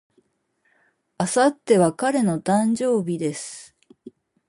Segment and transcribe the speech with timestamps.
[1.19, 3.75] 明後日は彼の誕生日です。